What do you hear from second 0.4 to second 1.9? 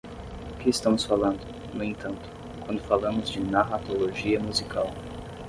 O que estamos falando, no